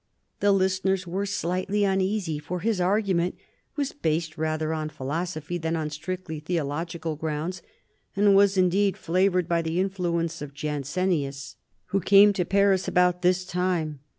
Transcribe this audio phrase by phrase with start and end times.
[0.39, 3.35] The listeners were slightly uneasy, for his argument
[3.75, 7.61] was based rather on philosophy than on strictly theological grounds,
[8.15, 11.55] and was indeed flavoured by the influence of Jansenius,
[11.89, 13.99] who came to Paris about this time.